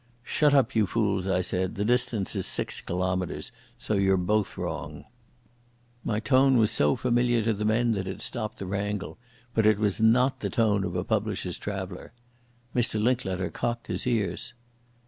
"Shut 0.23 0.55
up, 0.55 0.73
you 0.75 0.87
fools," 0.87 1.27
I 1.27 1.41
said. 1.41 1.75
"The 1.75 1.85
distance 1.85 2.35
is 2.35 2.47
six 2.47 2.81
kilometres, 2.81 3.51
so 3.77 3.93
you're 3.93 4.17
both 4.17 4.57
wrong." 4.57 5.05
My 6.03 6.19
tone 6.19 6.57
was 6.57 6.71
so 6.71 6.95
familiar 6.95 7.43
to 7.43 7.53
the 7.53 7.65
men 7.65 7.91
that 7.91 8.07
it 8.07 8.19
stopped 8.19 8.57
the 8.57 8.65
wrangle, 8.65 9.19
but 9.53 9.67
it 9.67 9.77
was 9.77 10.01
not 10.01 10.39
the 10.39 10.49
tone 10.49 10.83
of 10.85 10.95
a 10.95 11.03
publisher's 11.03 11.59
traveller. 11.59 12.13
Mr 12.75 12.99
Linklater 12.99 13.51
cocked 13.51 13.85
his 13.85 14.07
ears. 14.07 14.55